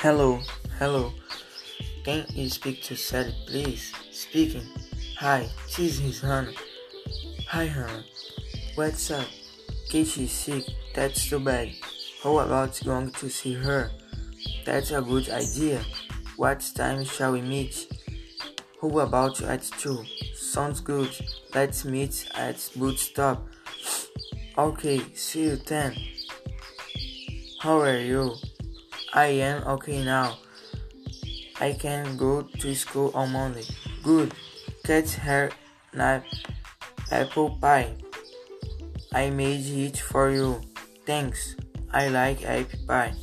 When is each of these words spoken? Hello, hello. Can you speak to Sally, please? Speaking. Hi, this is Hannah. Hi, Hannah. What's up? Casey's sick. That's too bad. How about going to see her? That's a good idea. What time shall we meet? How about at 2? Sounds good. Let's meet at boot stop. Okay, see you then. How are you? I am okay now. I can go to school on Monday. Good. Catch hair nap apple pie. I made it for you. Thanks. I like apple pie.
Hello, 0.00 0.38
hello. 0.78 1.12
Can 2.04 2.24
you 2.30 2.48
speak 2.48 2.84
to 2.84 2.94
Sally, 2.94 3.34
please? 3.48 3.92
Speaking. 4.12 4.62
Hi, 5.18 5.48
this 5.76 5.98
is 5.98 6.20
Hannah. 6.20 6.52
Hi, 7.48 7.64
Hannah. 7.64 8.04
What's 8.76 9.10
up? 9.10 9.26
Casey's 9.90 10.30
sick. 10.30 10.66
That's 10.94 11.28
too 11.28 11.40
bad. 11.40 11.72
How 12.22 12.38
about 12.38 12.80
going 12.84 13.10
to 13.10 13.28
see 13.28 13.54
her? 13.54 13.90
That's 14.64 14.92
a 14.92 15.02
good 15.02 15.30
idea. 15.30 15.82
What 16.36 16.60
time 16.76 17.04
shall 17.04 17.32
we 17.32 17.42
meet? 17.42 17.88
How 18.80 19.00
about 19.00 19.42
at 19.42 19.64
2? 19.64 20.04
Sounds 20.32 20.80
good. 20.80 21.10
Let's 21.52 21.84
meet 21.84 22.28
at 22.36 22.70
boot 22.76 23.00
stop. 23.00 23.48
Okay, 24.56 25.02
see 25.14 25.42
you 25.42 25.56
then. 25.56 25.96
How 27.58 27.80
are 27.80 27.98
you? 27.98 28.36
I 29.12 29.26
am 29.40 29.62
okay 29.78 30.04
now. 30.04 30.38
I 31.60 31.72
can 31.72 32.16
go 32.16 32.42
to 32.42 32.74
school 32.74 33.10
on 33.14 33.32
Monday. 33.32 33.64
Good. 34.02 34.32
Catch 34.84 35.16
hair 35.16 35.50
nap 35.92 36.24
apple 37.10 37.58
pie. 37.60 37.94
I 39.12 39.30
made 39.30 39.66
it 39.66 39.98
for 39.98 40.30
you. 40.30 40.60
Thanks. 41.06 41.56
I 41.92 42.08
like 42.08 42.44
apple 42.44 42.78
pie. 42.86 43.14